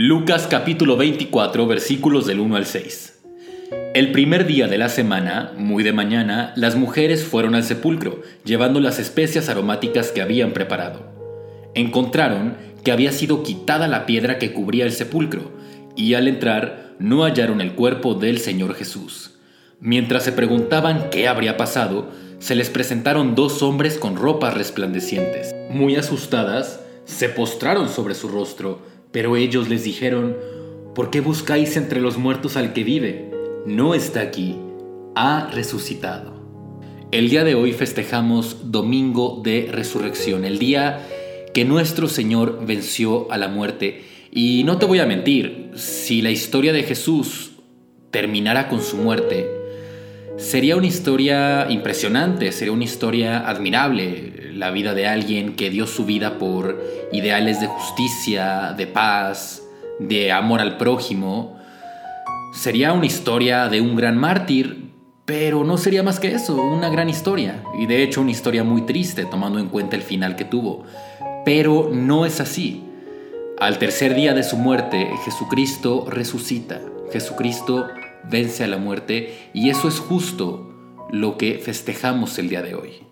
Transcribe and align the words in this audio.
Lucas 0.00 0.46
capítulo 0.48 0.96
24 0.96 1.66
versículos 1.66 2.24
del 2.24 2.38
1 2.38 2.54
al 2.54 2.66
6. 2.66 3.18
El 3.94 4.12
primer 4.12 4.46
día 4.46 4.68
de 4.68 4.78
la 4.78 4.90
semana, 4.90 5.52
muy 5.56 5.82
de 5.82 5.92
mañana, 5.92 6.52
las 6.54 6.76
mujeres 6.76 7.24
fueron 7.24 7.56
al 7.56 7.64
sepulcro, 7.64 8.22
llevando 8.44 8.78
las 8.78 9.00
especias 9.00 9.48
aromáticas 9.48 10.12
que 10.12 10.22
habían 10.22 10.52
preparado. 10.52 11.00
Encontraron 11.74 12.56
que 12.84 12.92
había 12.92 13.10
sido 13.10 13.42
quitada 13.42 13.88
la 13.88 14.06
piedra 14.06 14.38
que 14.38 14.52
cubría 14.52 14.84
el 14.84 14.92
sepulcro, 14.92 15.50
y 15.96 16.14
al 16.14 16.28
entrar 16.28 16.94
no 17.00 17.24
hallaron 17.24 17.60
el 17.60 17.72
cuerpo 17.72 18.14
del 18.14 18.38
Señor 18.38 18.76
Jesús. 18.76 19.32
Mientras 19.80 20.22
se 20.22 20.30
preguntaban 20.30 21.10
qué 21.10 21.26
habría 21.26 21.56
pasado, 21.56 22.08
se 22.38 22.54
les 22.54 22.70
presentaron 22.70 23.34
dos 23.34 23.64
hombres 23.64 23.98
con 23.98 24.14
ropas 24.14 24.54
resplandecientes. 24.54 25.52
Muy 25.70 25.96
asustadas, 25.96 26.78
se 27.04 27.28
postraron 27.28 27.88
sobre 27.88 28.14
su 28.14 28.28
rostro, 28.28 28.87
pero 29.12 29.36
ellos 29.36 29.68
les 29.68 29.84
dijeron, 29.84 30.36
¿por 30.94 31.10
qué 31.10 31.20
buscáis 31.20 31.76
entre 31.76 32.00
los 32.00 32.18
muertos 32.18 32.56
al 32.56 32.72
que 32.72 32.84
vive? 32.84 33.30
No 33.66 33.94
está 33.94 34.20
aquí, 34.20 34.56
ha 35.14 35.50
resucitado. 35.52 36.38
El 37.10 37.30
día 37.30 37.44
de 37.44 37.54
hoy 37.54 37.72
festejamos 37.72 38.70
Domingo 38.70 39.40
de 39.42 39.68
Resurrección, 39.72 40.44
el 40.44 40.58
día 40.58 41.06
que 41.54 41.64
nuestro 41.64 42.08
Señor 42.08 42.66
venció 42.66 43.30
a 43.32 43.38
la 43.38 43.48
muerte. 43.48 44.04
Y 44.30 44.62
no 44.64 44.78
te 44.78 44.86
voy 44.86 45.00
a 45.00 45.06
mentir, 45.06 45.70
si 45.74 46.20
la 46.22 46.30
historia 46.30 46.72
de 46.72 46.82
Jesús 46.82 47.52
terminara 48.10 48.68
con 48.68 48.82
su 48.82 48.96
muerte, 48.96 49.57
sería 50.38 50.76
una 50.76 50.86
historia 50.86 51.66
impresionante, 51.68 52.52
sería 52.52 52.72
una 52.72 52.84
historia 52.84 53.48
admirable, 53.48 54.52
la 54.54 54.70
vida 54.70 54.94
de 54.94 55.06
alguien 55.06 55.56
que 55.56 55.68
dio 55.68 55.86
su 55.86 56.04
vida 56.04 56.38
por 56.38 56.80
ideales 57.12 57.60
de 57.60 57.66
justicia, 57.66 58.72
de 58.76 58.86
paz, 58.86 59.62
de 59.98 60.32
amor 60.32 60.60
al 60.60 60.76
prójimo. 60.76 61.58
Sería 62.52 62.92
una 62.92 63.06
historia 63.06 63.68
de 63.68 63.80
un 63.80 63.96
gran 63.96 64.16
mártir, 64.16 64.92
pero 65.24 65.64
no 65.64 65.76
sería 65.76 66.02
más 66.02 66.20
que 66.20 66.34
eso, 66.34 66.56
una 66.56 66.88
gran 66.88 67.08
historia, 67.08 67.62
y 67.78 67.86
de 67.86 68.02
hecho 68.02 68.20
una 68.20 68.30
historia 68.30 68.64
muy 68.64 68.82
triste 68.82 69.26
tomando 69.26 69.58
en 69.58 69.68
cuenta 69.68 69.96
el 69.96 70.02
final 70.02 70.36
que 70.36 70.44
tuvo. 70.44 70.84
Pero 71.44 71.90
no 71.92 72.24
es 72.24 72.40
así. 72.40 72.84
Al 73.58 73.78
tercer 73.78 74.14
día 74.14 74.34
de 74.34 74.44
su 74.44 74.56
muerte, 74.56 75.10
Jesucristo 75.24 76.06
resucita. 76.08 76.80
Jesucristo 77.12 77.86
vence 78.30 78.64
a 78.64 78.68
la 78.68 78.78
muerte 78.78 79.50
y 79.54 79.70
eso 79.70 79.88
es 79.88 79.98
justo 79.98 80.68
lo 81.10 81.36
que 81.38 81.58
festejamos 81.58 82.38
el 82.38 82.48
día 82.48 82.62
de 82.62 82.74
hoy. 82.74 83.08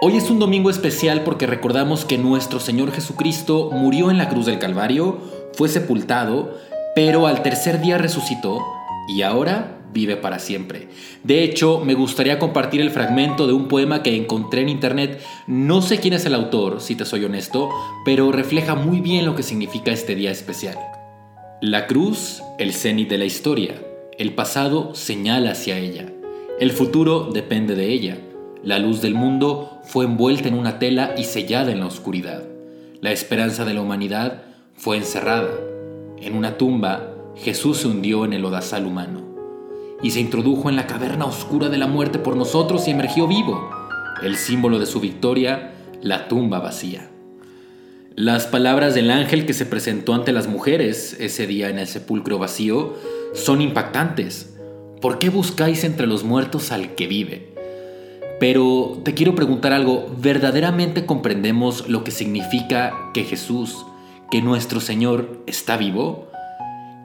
Hoy 0.00 0.16
es 0.16 0.30
un 0.30 0.38
domingo 0.38 0.68
especial 0.68 1.22
porque 1.22 1.46
recordamos 1.46 2.04
que 2.04 2.18
nuestro 2.18 2.60
Señor 2.60 2.92
Jesucristo 2.92 3.70
murió 3.72 4.10
en 4.10 4.18
la 4.18 4.28
cruz 4.28 4.46
del 4.46 4.58
Calvario, 4.58 5.18
fue 5.54 5.68
sepultado, 5.68 6.58
pero 6.94 7.26
al 7.26 7.42
tercer 7.42 7.80
día 7.80 7.96
resucitó 7.96 8.60
y 9.08 9.22
ahora 9.22 9.78
vive 9.94 10.16
para 10.16 10.38
siempre. 10.38 10.88
De 11.22 11.42
hecho, 11.42 11.80
me 11.82 11.94
gustaría 11.94 12.38
compartir 12.38 12.82
el 12.82 12.90
fragmento 12.90 13.46
de 13.46 13.54
un 13.54 13.68
poema 13.68 14.02
que 14.02 14.14
encontré 14.14 14.60
en 14.60 14.68
internet. 14.68 15.22
No 15.46 15.80
sé 15.80 15.98
quién 15.98 16.12
es 16.12 16.26
el 16.26 16.34
autor, 16.34 16.82
si 16.82 16.96
te 16.96 17.06
soy 17.06 17.24
honesto, 17.24 17.70
pero 18.04 18.30
refleja 18.32 18.74
muy 18.74 19.00
bien 19.00 19.24
lo 19.24 19.34
que 19.34 19.42
significa 19.42 19.92
este 19.92 20.14
día 20.14 20.32
especial. 20.32 20.76
La 21.62 21.86
cruz, 21.86 22.42
el 22.58 22.74
cenit 22.74 23.08
de 23.08 23.18
la 23.18 23.24
historia. 23.24 23.80
El 24.16 24.32
pasado 24.32 24.94
señala 24.94 25.50
hacia 25.50 25.76
ella. 25.76 26.06
El 26.60 26.70
futuro 26.70 27.30
depende 27.32 27.74
de 27.74 27.88
ella. 27.88 28.16
La 28.62 28.78
luz 28.78 29.00
del 29.00 29.14
mundo 29.14 29.80
fue 29.82 30.04
envuelta 30.04 30.46
en 30.46 30.54
una 30.54 30.78
tela 30.78 31.14
y 31.18 31.24
sellada 31.24 31.72
en 31.72 31.80
la 31.80 31.86
oscuridad. 31.86 32.44
La 33.00 33.10
esperanza 33.10 33.64
de 33.64 33.74
la 33.74 33.80
humanidad 33.80 34.42
fue 34.76 34.98
encerrada. 34.98 35.50
En 36.20 36.36
una 36.36 36.56
tumba, 36.56 37.10
Jesús 37.34 37.78
se 37.78 37.88
hundió 37.88 38.24
en 38.24 38.34
el 38.34 38.44
odazal 38.44 38.86
humano 38.86 39.22
y 40.00 40.12
se 40.12 40.20
introdujo 40.20 40.68
en 40.68 40.76
la 40.76 40.86
caverna 40.86 41.24
oscura 41.24 41.68
de 41.68 41.78
la 41.78 41.88
muerte 41.88 42.20
por 42.20 42.36
nosotros 42.36 42.86
y 42.86 42.92
emergió 42.92 43.26
vivo. 43.26 43.68
El 44.22 44.36
símbolo 44.36 44.78
de 44.78 44.86
su 44.86 45.00
victoria, 45.00 45.72
la 46.02 46.28
tumba 46.28 46.60
vacía. 46.60 47.10
Las 48.14 48.46
palabras 48.46 48.94
del 48.94 49.10
ángel 49.10 49.44
que 49.44 49.54
se 49.54 49.66
presentó 49.66 50.14
ante 50.14 50.30
las 50.30 50.46
mujeres 50.46 51.16
ese 51.18 51.48
día 51.48 51.68
en 51.68 51.80
el 51.80 51.88
sepulcro 51.88 52.38
vacío 52.38 52.94
son 53.34 53.60
impactantes. 53.60 54.54
¿Por 55.00 55.18
qué 55.18 55.28
buscáis 55.28 55.84
entre 55.84 56.06
los 56.06 56.24
muertos 56.24 56.72
al 56.72 56.94
que 56.94 57.06
vive? 57.06 57.52
Pero 58.40 59.00
te 59.04 59.12
quiero 59.14 59.34
preguntar 59.34 59.72
algo, 59.72 60.10
¿verdaderamente 60.18 61.04
comprendemos 61.04 61.88
lo 61.88 62.04
que 62.04 62.10
significa 62.10 62.94
que 63.12 63.24
Jesús, 63.24 63.84
que 64.30 64.40
nuestro 64.40 64.80
Señor 64.80 65.42
está 65.46 65.76
vivo? 65.76 66.28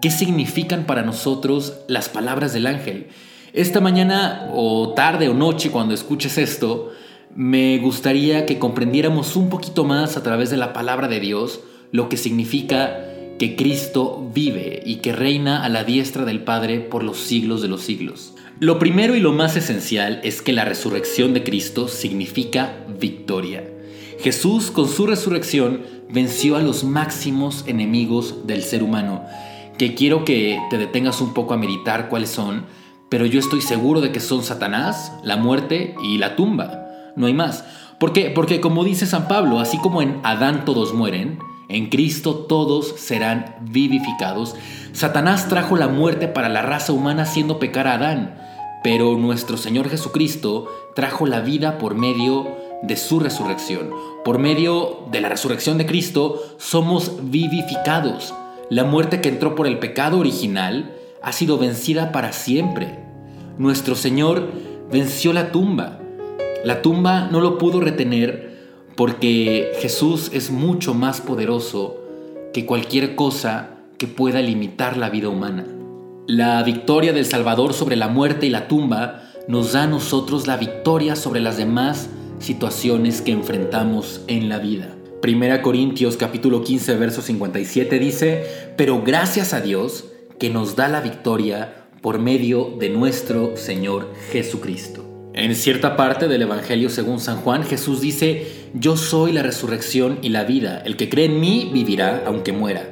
¿Qué 0.02 0.12
significan 0.12 0.86
para 0.86 1.02
nosotros 1.02 1.80
las 1.88 2.08
palabras 2.08 2.54
del 2.54 2.68
ángel? 2.68 3.08
Esta 3.52 3.82
mañana 3.82 4.50
o 4.54 4.94
tarde 4.94 5.28
o 5.28 5.34
noche 5.34 5.72
cuando 5.72 5.94
escuches 5.94 6.38
esto, 6.38 6.92
me 7.36 7.78
gustaría 7.80 8.46
que 8.46 8.60
comprendiéramos 8.60 9.36
un 9.36 9.50
poquito 9.50 9.84
más 9.84 10.16
a 10.16 10.24
través 10.24 10.50
de 10.50 10.58
la 10.58 10.74
palabra 10.74 11.08
de 11.08 11.20
Dios 11.20 11.62
lo 11.92 12.10
que 12.10 12.18
significa 12.18 13.09
que 13.40 13.56
Cristo 13.56 14.30
vive 14.34 14.84
y 14.86 14.98
que 14.98 15.12
reina 15.14 15.64
a 15.64 15.70
la 15.70 15.84
diestra 15.84 16.26
del 16.26 16.44
Padre 16.44 16.80
por 16.80 17.04
los 17.04 17.18
siglos 17.18 17.64
de 17.64 17.68
los 17.68 17.82
siglos. 17.82 18.36
Lo 18.60 18.78
primero 18.78 19.16
y 19.16 19.20
lo 19.20 19.32
más 19.32 19.56
esencial 19.56 20.20
es 20.24 20.44
que 20.44 20.54
la 20.54 20.66
resurrección 20.66 21.34
de 21.34 21.44
Cristo 21.44 21.88
significa 21.88 22.86
victoria. 23.00 23.64
Jesús 24.20 24.70
con 24.70 24.88
su 24.88 25.08
resurrección 25.08 25.82
venció 26.12 26.58
a 26.58 26.62
los 26.62 26.84
máximos 26.84 27.64
enemigos 27.66 28.46
del 28.46 28.62
ser 28.62 28.84
humano, 28.84 29.24
que 29.78 29.96
quiero 29.96 30.26
que 30.26 30.60
te 30.70 30.78
detengas 30.78 31.22
un 31.22 31.34
poco 31.34 31.56
a 31.56 31.58
meditar 31.58 32.10
cuáles 32.10 32.30
son, 32.30 32.66
pero 33.10 33.26
yo 33.26 33.40
estoy 33.40 33.62
seguro 33.62 34.02
de 34.02 34.12
que 34.12 34.20
son 34.20 34.44
Satanás, 34.44 35.14
la 35.24 35.38
muerte 35.38 35.96
y 36.04 36.20
la 36.20 36.36
tumba 36.36 36.86
no 37.20 37.28
hay 37.28 37.34
más. 37.34 37.66
¿Por 38.00 38.14
qué? 38.14 38.32
Porque 38.34 38.62
como 38.62 38.84
dice 38.84 39.06
San 39.06 39.28
Pablo, 39.28 39.60
así 39.60 39.78
como 39.78 40.02
en 40.02 40.20
Adán 40.24 40.64
todos 40.64 40.94
mueren, 40.94 41.40
en 41.70 41.90
Cristo 41.90 42.36
todos 42.36 42.96
serán 42.98 43.56
vivificados. 43.62 44.56
Satanás 44.92 45.48
trajo 45.48 45.78
la 45.78 45.88
muerte 45.88 46.28
para 46.28 46.50
la 46.50 46.64
raza 46.64 46.94
humana 46.94 47.24
haciendo 47.24 47.60
pecar 47.60 47.88
a 47.88 47.94
Adán, 47.94 48.36
pero 48.84 49.18
nuestro 49.18 49.56
Señor 49.56 49.88
Jesucristo 49.88 50.68
trajo 50.96 51.28
la 51.28 51.42
vida 51.42 51.78
por 51.78 51.94
medio 51.94 52.48
de 52.82 52.98
su 52.98 53.20
resurrección. 53.20 53.92
Por 54.26 54.40
medio 54.40 55.06
de 55.12 55.22
la 55.22 55.30
resurrección 55.30 55.78
de 55.78 55.86
Cristo 55.86 56.42
somos 56.58 57.18
vivificados. 57.30 58.34
La 58.70 58.84
muerte 58.84 59.22
que 59.22 59.30
entró 59.30 59.54
por 59.56 59.68
el 59.68 59.78
pecado 59.78 60.18
original 60.18 60.96
ha 61.22 61.32
sido 61.34 61.60
vencida 61.60 62.12
para 62.12 62.32
siempre. 62.32 63.00
Nuestro 63.60 63.96
Señor 63.96 64.52
venció 64.92 65.34
la 65.34 65.52
tumba. 65.52 66.00
La 66.64 66.82
tumba 66.82 67.28
no 67.32 67.42
lo 67.42 67.60
pudo 67.60 67.80
retener 67.80 68.49
porque 69.00 69.72
Jesús 69.80 70.30
es 70.34 70.52
mucho 70.52 70.94
más 70.94 71.22
poderoso 71.22 72.04
que 72.52 72.66
cualquier 72.66 73.16
cosa 73.16 73.78
que 73.98 74.08
pueda 74.08 74.42
limitar 74.42 74.98
la 74.98 75.10
vida 75.10 75.30
humana. 75.30 75.66
La 76.28 76.62
victoria 76.64 77.14
del 77.14 77.26
Salvador 77.26 77.74
sobre 77.74 77.96
la 77.96 78.10
muerte 78.10 78.46
y 78.46 78.50
la 78.50 78.68
tumba 78.68 79.24
nos 79.48 79.72
da 79.72 79.84
a 79.84 79.88
nosotros 79.88 80.48
la 80.48 80.58
victoria 80.58 81.16
sobre 81.16 81.40
las 81.40 81.56
demás 81.56 82.10
situaciones 82.40 83.22
que 83.22 83.32
enfrentamos 83.32 84.20
en 84.28 84.50
la 84.50 84.60
vida. 84.60 84.94
Primera 85.22 85.62
Corintios 85.62 86.18
capítulo 86.18 86.62
15 86.62 86.98
verso 86.98 87.22
57 87.22 88.00
dice, 88.00 88.44
pero 88.76 89.02
gracias 89.02 89.54
a 89.54 89.62
Dios 89.62 90.08
que 90.40 90.50
nos 90.50 90.76
da 90.76 90.90
la 90.90 91.00
victoria 91.00 91.86
por 92.02 92.20
medio 92.20 92.76
de 92.78 92.90
nuestro 92.90 93.56
Señor 93.56 94.14
Jesucristo. 94.34 95.06
En 95.34 95.56
cierta 95.56 95.96
parte 95.96 96.28
del 96.28 96.42
Evangelio 96.42 96.90
según 96.90 97.22
San 97.22 97.38
Juan, 97.38 97.64
Jesús 97.64 98.02
dice, 98.02 98.59
yo 98.74 98.98
soy 98.98 99.32
la 99.32 99.44
resurrección 99.44 100.20
y 100.22 100.30
la 100.30 100.44
vida, 100.44 100.82
el 100.86 100.96
que 100.96 101.10
cree 101.10 101.26
en 101.26 101.40
mí 101.40 101.70
vivirá 101.74 102.24
aunque 102.26 102.52
muera, 102.52 102.90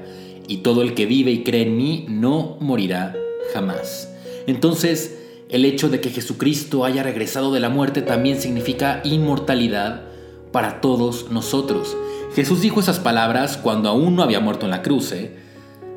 y 0.47 0.57
todo 0.57 0.81
el 0.81 0.94
que 0.94 1.06
vive 1.06 1.31
y 1.31 1.44
cree 1.44 1.63
en 1.63 1.77
mí 1.77 2.06
no 2.09 2.57
morirá 2.59 3.15
jamás. 3.53 4.12
Entonces, 4.47 5.18
el 5.50 5.65
hecho 5.65 5.89
de 5.89 6.01
que 6.01 6.09
Jesucristo 6.09 6.83
haya 6.83 7.03
regresado 7.03 7.53
de 7.53 7.59
la 7.59 7.69
muerte 7.69 8.01
también 8.01 8.41
significa 8.41 9.01
inmortalidad 9.03 10.03
para 10.51 10.81
todos 10.81 11.29
nosotros. 11.31 11.95
Jesús 12.35 12.62
dijo 12.62 12.79
esas 12.79 13.00
palabras 13.00 13.57
cuando 13.57 13.89
aún 13.89 14.15
no 14.15 14.24
había 14.24 14.39
muerto 14.39 14.65
en 14.65 14.71
la 14.71 14.81
cruz. 14.81 15.12
¿eh? 15.12 15.35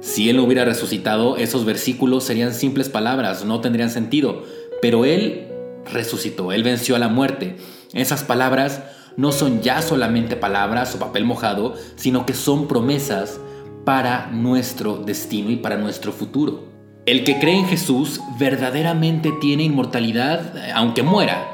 Si 0.00 0.30
Él 0.30 0.36
no 0.36 0.44
hubiera 0.44 0.64
resucitado, 0.64 1.36
esos 1.36 1.64
versículos 1.64 2.24
serían 2.24 2.54
simples 2.54 2.88
palabras, 2.88 3.44
no 3.44 3.60
tendrían 3.60 3.90
sentido, 3.90 4.44
pero 4.80 5.04
Él 5.04 5.48
resucitó, 5.92 6.52
Él 6.52 6.62
venció 6.62 6.96
a 6.96 7.00
la 7.00 7.08
muerte. 7.08 7.56
Esas 7.92 8.22
palabras 8.22 8.82
no 9.16 9.32
son 9.32 9.62
ya 9.62 9.82
solamente 9.82 10.36
palabras 10.36 10.94
o 10.94 10.98
papel 10.98 11.24
mojado, 11.24 11.74
sino 11.96 12.26
que 12.26 12.34
son 12.34 12.68
promesas 12.68 13.40
para 13.84 14.28
nuestro 14.32 14.96
destino 14.98 15.50
y 15.50 15.56
para 15.56 15.76
nuestro 15.76 16.12
futuro. 16.12 16.68
El 17.06 17.24
que 17.24 17.38
cree 17.38 17.58
en 17.58 17.66
Jesús 17.66 18.20
verdaderamente 18.38 19.32
tiene 19.40 19.64
inmortalidad, 19.64 20.56
eh, 20.56 20.72
aunque 20.74 21.02
muera, 21.02 21.48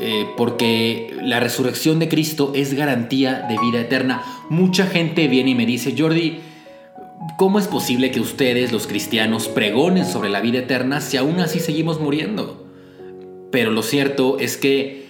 eh, 0.00 0.26
porque 0.36 1.16
la 1.22 1.40
resurrección 1.40 1.98
de 1.98 2.08
Cristo 2.08 2.52
es 2.54 2.74
garantía 2.74 3.46
de 3.48 3.58
vida 3.58 3.80
eterna. 3.80 4.22
Mucha 4.50 4.86
gente 4.86 5.28
viene 5.28 5.50
y 5.50 5.54
me 5.54 5.66
dice, 5.66 5.94
Jordi, 5.96 6.40
¿Cómo 7.36 7.58
es 7.58 7.66
posible 7.66 8.10
que 8.12 8.20
ustedes, 8.20 8.70
los 8.70 8.86
cristianos, 8.86 9.48
pregonen 9.48 10.04
sobre 10.04 10.28
la 10.28 10.40
vida 10.40 10.60
eterna 10.60 11.00
si 11.00 11.16
aún 11.16 11.40
así 11.40 11.58
seguimos 11.58 11.98
muriendo? 11.98 12.68
Pero 13.50 13.72
lo 13.72 13.82
cierto 13.82 14.38
es 14.38 14.56
que 14.56 15.03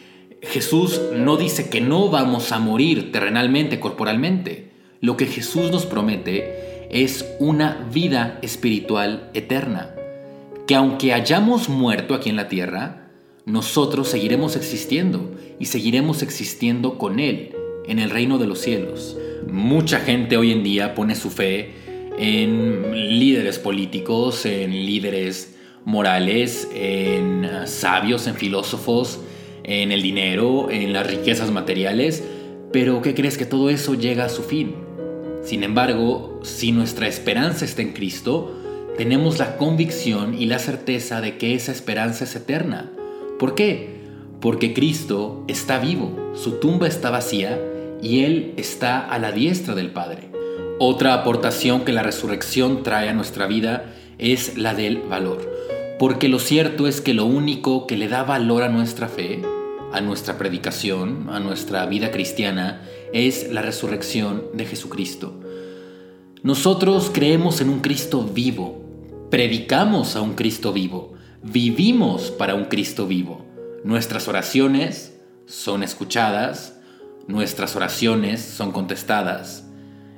Jesús 0.47 1.01
no 1.15 1.37
dice 1.37 1.69
que 1.69 1.81
no 1.81 2.09
vamos 2.09 2.53
a 2.53 2.59
morir 2.59 3.13
terrenalmente, 3.13 3.81
corporalmente. 3.81 4.71
Lo 5.01 5.17
que 5.17 5.27
Jesús 5.27 5.71
nos 5.71 5.87
promete 5.87 6.87
es 6.91 7.25
una 7.39 7.89
vida 7.93 8.39
espiritual 8.43 9.31
eterna. 9.35 9.95
Que 10.67 10.75
aunque 10.75 11.13
hayamos 11.13 11.69
muerto 11.69 12.15
aquí 12.15 12.31
en 12.31 12.37
la 12.37 12.49
tierra, 12.49 13.09
nosotros 13.45 14.09
seguiremos 14.09 14.57
existiendo 14.57 15.31
y 15.59 15.67
seguiremos 15.67 16.23
existiendo 16.23 16.97
con 16.99 17.21
Él 17.21 17.55
en 17.87 17.99
el 17.99 18.11
reino 18.11 18.39
de 18.39 18.47
los 18.47 18.61
cielos. 18.61 19.17
Mucha 19.51 20.01
gente 20.01 20.37
hoy 20.37 20.53
en 20.53 20.63
día 20.63 20.95
pone 20.95 21.15
su 21.15 21.31
fe 21.31 21.75
en 22.19 23.19
líderes 23.19 23.59
políticos, 23.59 24.47
en 24.47 24.71
líderes 24.71 25.57
morales, 25.85 26.69
en 26.73 27.45
ah, 27.45 27.67
sabios, 27.67 28.27
en 28.27 28.35
filósofos, 28.35 29.21
en 29.65 29.93
el 29.93 30.03
dinero, 30.03 30.71
en 30.71 30.93
las 30.93 31.07
riquezas 31.07 31.51
materiales, 31.51 32.23
pero 32.73 33.03
¿qué 33.03 33.15
crees 33.15 33.37
que 33.39 33.47
todo 33.47 33.71
eso 33.71 33.95
llega 33.95 34.27
a 34.27 34.29
su 34.29 34.43
fin? 34.43 34.75
Sin 35.43 35.63
embargo, 35.63 36.41
si 36.43 36.73
nuestra 36.73 37.07
esperanza 37.07 37.65
está 37.65 37.83
en 37.83 37.93
Cristo, 37.93 38.55
tenemos 38.97 39.39
la 39.39 39.57
convicción 39.57 40.35
y 40.41 40.47
la 40.47 40.59
certeza 40.59 41.21
de 41.21 41.37
que 41.37 41.55
esa 41.55 41.73
esperanza 41.73 42.25
es 42.25 42.37
eterna. 42.37 42.93
¿Por 43.39 43.55
qué? 43.55 44.01
Porque 44.41 44.73
Cristo 44.73 45.45
está 45.49 45.79
vivo, 45.79 46.33
su 46.35 46.61
tumba 46.61 46.87
está 46.87 47.11
vacía 47.11 47.61
y 48.01 48.25
Él 48.25 48.55
está 48.57 49.01
a 49.01 49.19
la 49.19 49.33
diestra 49.33 49.75
del 49.75 49.91
Padre. 49.91 50.31
Otra 50.79 51.15
aportación 51.15 51.85
que 51.85 51.93
la 51.93 52.03
resurrección 52.03 52.83
trae 52.83 53.09
a 53.09 53.15
nuestra 53.15 53.47
vida 53.47 53.95
es 54.19 54.57
la 54.59 54.75
del 54.75 54.99
valor. 54.99 55.51
Porque 55.99 56.29
lo 56.29 56.39
cierto 56.39 56.87
es 56.89 57.01
que 57.01 57.15
lo 57.15 57.25
único 57.25 57.87
que 57.87 57.97
le 57.97 58.09
da 58.09 58.25
valor 58.25 58.63
a 58.63 58.69
nuestra 58.69 59.09
fe, 59.09 59.41
a 59.95 60.01
nuestra 60.01 60.37
predicación, 60.37 61.29
a 61.31 61.39
nuestra 61.39 61.87
vida 61.87 62.11
cristiana, 62.11 62.83
es 63.13 63.53
la 63.53 63.63
resurrección 63.63 64.43
de 64.53 64.67
Jesucristo. 64.67 65.41
Nosotros 66.43 67.11
creemos 67.15 67.61
en 67.61 67.71
un 67.71 67.79
Cristo 67.79 68.25
vivo, 68.25 68.85
predicamos 69.31 70.17
a 70.17 70.21
un 70.21 70.35
Cristo 70.35 70.73
vivo, 70.73 71.15
vivimos 71.45 72.33
para 72.33 72.57
un 72.57 72.65
Cristo 72.65 73.07
vivo. 73.07 73.47
Nuestras 73.85 74.27
oraciones 74.27 75.17
son 75.47 75.85
escuchadas, 75.85 76.77
nuestras 77.29 77.77
oraciones 77.77 78.41
son 78.43 78.73
contestadas. 78.73 79.65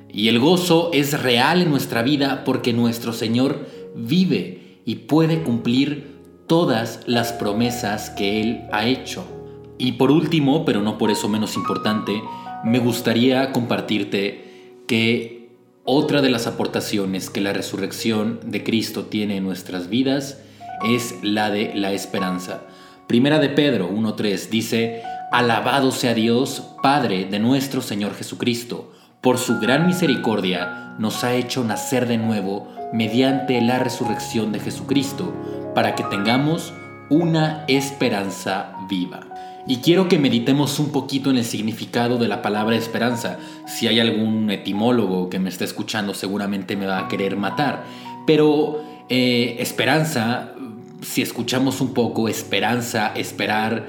Y 0.09 0.29
el 0.29 0.39
gozo 0.39 0.89
es 0.91 1.21
real 1.21 1.61
en 1.61 1.69
nuestra 1.69 2.01
vida 2.01 2.43
porque 2.45 2.73
nuestro 2.73 3.13
Señor 3.13 3.67
vive 3.95 4.81
y 4.85 4.95
puede 4.95 5.43
cumplir 5.43 6.17
todas 6.47 7.01
las 7.05 7.31
promesas 7.31 8.09
que 8.09 8.41
Él 8.41 8.61
ha 8.71 8.87
hecho. 8.87 9.36
Y 9.77 9.93
por 9.93 10.11
último, 10.11 10.65
pero 10.65 10.81
no 10.81 10.97
por 10.97 11.11
eso 11.11 11.29
menos 11.29 11.55
importante, 11.55 12.21
me 12.63 12.79
gustaría 12.79 13.51
compartirte 13.51 14.83
que 14.87 15.49
otra 15.83 16.21
de 16.21 16.29
las 16.29 16.47
aportaciones 16.47 17.29
que 17.29 17.41
la 17.41 17.53
resurrección 17.53 18.39
de 18.45 18.63
Cristo 18.63 19.05
tiene 19.05 19.37
en 19.37 19.43
nuestras 19.43 19.89
vidas 19.89 20.41
es 20.85 21.15
la 21.21 21.49
de 21.49 21.73
la 21.75 21.91
esperanza. 21.93 22.63
Primera 23.07 23.39
de 23.39 23.49
Pedro 23.49 23.89
1.3 23.89 24.49
dice, 24.49 25.01
Alabado 25.31 25.91
sea 25.91 26.13
Dios, 26.13 26.63
Padre 26.81 27.25
de 27.25 27.39
nuestro 27.39 27.81
Señor 27.81 28.15
Jesucristo, 28.15 28.91
por 29.21 29.37
su 29.37 29.59
gran 29.59 29.87
misericordia 29.87 30.95
nos 30.99 31.23
ha 31.23 31.35
hecho 31.35 31.63
nacer 31.63 32.07
de 32.07 32.17
nuevo 32.17 32.67
mediante 32.93 33.61
la 33.61 33.79
resurrección 33.79 34.51
de 34.51 34.59
Jesucristo, 34.59 35.33
para 35.75 35.95
que 35.95 36.03
tengamos 36.03 36.73
una 37.09 37.65
esperanza 37.67 38.73
viva. 38.89 39.21
Y 39.67 39.77
quiero 39.77 40.07
que 40.07 40.17
meditemos 40.17 40.79
un 40.79 40.91
poquito 40.91 41.29
en 41.29 41.37
el 41.37 41.43
significado 41.43 42.17
de 42.17 42.29
la 42.29 42.41
palabra 42.41 42.77
esperanza. 42.77 43.37
Si 43.67 43.87
hay 43.87 43.99
algún 43.99 44.49
etimólogo 44.49 45.29
que 45.29 45.39
me 45.39 45.49
está 45.49 45.65
escuchando 45.65 46.13
seguramente 46.13 46.77
me 46.77 46.85
va 46.85 46.99
a 46.99 47.07
querer 47.09 47.35
matar. 47.35 47.83
Pero 48.25 48.81
eh, 49.09 49.57
esperanza, 49.59 50.53
si 51.01 51.21
escuchamos 51.21 51.81
un 51.81 51.93
poco, 51.93 52.29
esperanza, 52.29 53.11
esperar, 53.15 53.85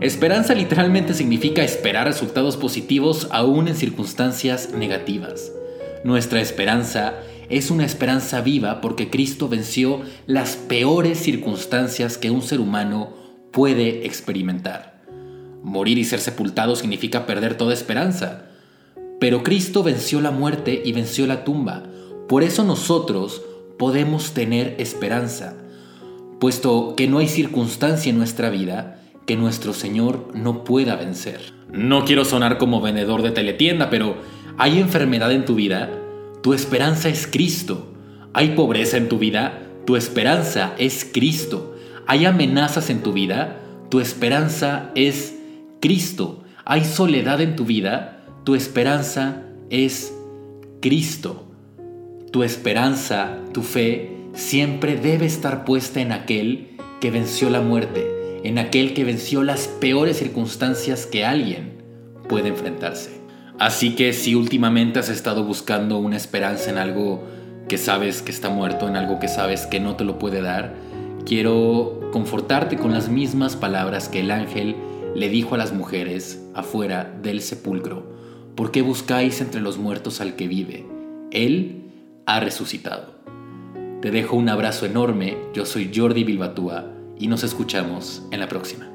Esperanza 0.00 0.54
literalmente 0.54 1.12
significa 1.12 1.62
esperar 1.62 2.06
resultados 2.06 2.56
positivos 2.56 3.28
aún 3.32 3.68
en 3.68 3.76
circunstancias 3.76 4.70
negativas. 4.72 5.52
Nuestra 6.04 6.40
esperanza 6.40 7.16
es 7.50 7.70
una 7.70 7.84
esperanza 7.84 8.40
viva 8.40 8.80
porque 8.80 9.10
Cristo 9.10 9.50
venció 9.50 10.00
las 10.26 10.56
peores 10.56 11.18
circunstancias 11.18 12.16
que 12.16 12.30
un 12.30 12.40
ser 12.40 12.60
humano 12.60 13.12
puede 13.52 14.06
experimentar. 14.06 14.89
Morir 15.62 15.98
y 15.98 16.04
ser 16.04 16.20
sepultado 16.20 16.76
significa 16.76 17.26
perder 17.26 17.56
toda 17.56 17.74
esperanza. 17.74 18.46
Pero 19.20 19.42
Cristo 19.42 19.82
venció 19.82 20.20
la 20.20 20.30
muerte 20.30 20.80
y 20.84 20.92
venció 20.92 21.26
la 21.26 21.44
tumba. 21.44 21.82
Por 22.28 22.42
eso 22.42 22.64
nosotros 22.64 23.42
podemos 23.78 24.32
tener 24.32 24.76
esperanza. 24.78 25.54
Puesto 26.38 26.94
que 26.96 27.06
no 27.06 27.18
hay 27.18 27.28
circunstancia 27.28 28.10
en 28.10 28.18
nuestra 28.18 28.48
vida 28.48 29.00
que 29.26 29.36
nuestro 29.36 29.74
Señor 29.74 30.28
no 30.34 30.64
pueda 30.64 30.96
vencer. 30.96 31.52
No 31.72 32.04
quiero 32.04 32.24
sonar 32.24 32.58
como 32.58 32.80
vendedor 32.80 33.22
de 33.22 33.30
teletienda, 33.30 33.90
pero 33.90 34.16
hay 34.58 34.78
enfermedad 34.78 35.30
en 35.32 35.44
tu 35.44 35.54
vida, 35.54 35.90
tu 36.42 36.54
esperanza 36.54 37.08
es 37.08 37.26
Cristo. 37.26 37.92
Hay 38.32 38.50
pobreza 38.50 38.96
en 38.96 39.08
tu 39.08 39.18
vida, 39.18 39.60
tu 39.86 39.96
esperanza 39.96 40.74
es 40.78 41.08
Cristo. 41.10 41.76
Hay 42.06 42.24
amenazas 42.24 42.90
en 42.90 43.02
tu 43.02 43.12
vida, 43.12 43.60
tu 43.88 44.00
esperanza 44.00 44.90
es 44.94 45.39
Cristo. 45.80 46.44
Hay 46.64 46.84
soledad 46.84 47.40
en 47.40 47.56
tu 47.56 47.64
vida, 47.64 48.24
tu 48.44 48.54
esperanza 48.54 49.42
es 49.70 50.14
Cristo. 50.80 51.46
Tu 52.30 52.42
esperanza, 52.42 53.38
tu 53.52 53.62
fe, 53.62 54.16
siempre 54.34 54.96
debe 54.96 55.26
estar 55.26 55.64
puesta 55.64 56.00
en 56.00 56.12
aquel 56.12 56.76
que 57.00 57.10
venció 57.10 57.50
la 57.50 57.60
muerte 57.60 58.20
en 58.42 58.58
aquel 58.58 58.94
que 58.94 59.04
venció 59.04 59.42
las 59.42 59.68
peores 59.68 60.18
circunstancias 60.18 61.06
que 61.06 61.24
alguien 61.24 61.82
puede 62.28 62.48
enfrentarse. 62.48 63.20
Así 63.58 63.94
que 63.94 64.12
si 64.12 64.34
últimamente 64.34 64.98
has 64.98 65.10
estado 65.10 65.44
buscando 65.44 65.98
una 65.98 66.16
esperanza 66.16 66.70
en 66.70 66.78
algo 66.78 67.22
que 67.68 67.76
sabes 67.76 68.22
que 68.22 68.30
está 68.30 68.48
muerto, 68.48 68.88
en 68.88 68.96
algo 68.96 69.18
que 69.18 69.28
sabes 69.28 69.66
que 69.66 69.80
no 69.80 69.96
te 69.96 70.04
lo 70.04 70.18
puede 70.18 70.40
dar, 70.40 70.74
quiero 71.26 72.10
confortarte 72.12 72.78
con 72.78 72.92
las 72.92 73.08
mismas 73.08 73.56
palabras 73.56 74.08
que 74.08 74.20
el 74.20 74.30
ángel 74.30 74.76
le 75.14 75.28
dijo 75.28 75.54
a 75.54 75.58
las 75.58 75.72
mujeres 75.72 76.44
afuera 76.54 77.16
del 77.22 77.40
sepulcro. 77.40 78.04
¿Por 78.54 78.70
qué 78.70 78.82
buscáis 78.82 79.40
entre 79.40 79.60
los 79.60 79.78
muertos 79.78 80.20
al 80.20 80.36
que 80.36 80.48
vive? 80.48 80.86
Él 81.30 81.84
ha 82.26 82.40
resucitado. 82.40 83.14
Te 84.02 84.10
dejo 84.10 84.36
un 84.36 84.48
abrazo 84.48 84.86
enorme, 84.86 85.36
yo 85.52 85.66
soy 85.66 85.90
Jordi 85.94 86.24
Bilbatúa 86.24 86.86
y 87.18 87.28
nos 87.28 87.44
escuchamos 87.44 88.22
en 88.30 88.40
la 88.40 88.48
próxima. 88.48 88.89